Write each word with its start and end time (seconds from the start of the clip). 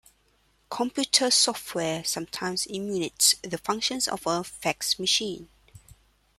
Computer 0.71 1.29
software 1.29 2.03
sometimes 2.05 2.65
emulates 2.73 3.35
the 3.43 3.59
functions 3.59 4.07
of 4.07 4.25
a 4.25 4.43
fax 4.43 4.97
machine. 4.97 5.47